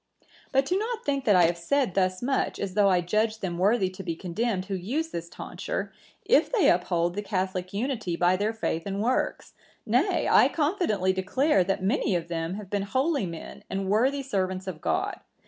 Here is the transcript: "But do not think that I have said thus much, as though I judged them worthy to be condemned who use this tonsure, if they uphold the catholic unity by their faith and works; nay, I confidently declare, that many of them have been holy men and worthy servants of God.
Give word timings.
"But 0.51 0.65
do 0.65 0.79
not 0.79 1.05
think 1.05 1.25
that 1.25 1.35
I 1.35 1.43
have 1.43 1.59
said 1.59 1.93
thus 1.93 2.23
much, 2.23 2.59
as 2.59 2.73
though 2.73 2.89
I 2.89 3.01
judged 3.01 3.41
them 3.41 3.59
worthy 3.59 3.87
to 3.91 4.01
be 4.01 4.15
condemned 4.15 4.65
who 4.65 4.73
use 4.73 5.09
this 5.09 5.29
tonsure, 5.29 5.93
if 6.25 6.51
they 6.51 6.71
uphold 6.71 7.13
the 7.13 7.21
catholic 7.21 7.71
unity 7.71 8.15
by 8.15 8.35
their 8.35 8.51
faith 8.51 8.87
and 8.87 8.99
works; 9.03 9.53
nay, 9.85 10.27
I 10.27 10.47
confidently 10.47 11.13
declare, 11.13 11.63
that 11.65 11.83
many 11.83 12.15
of 12.15 12.29
them 12.29 12.55
have 12.55 12.71
been 12.71 12.81
holy 12.81 13.27
men 13.27 13.63
and 13.69 13.87
worthy 13.89 14.23
servants 14.23 14.65
of 14.65 14.81
God. 14.81 15.19